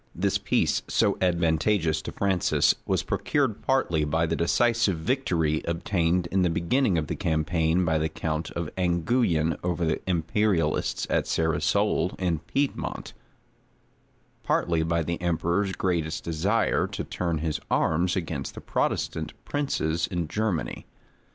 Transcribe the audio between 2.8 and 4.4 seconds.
was procured partly by the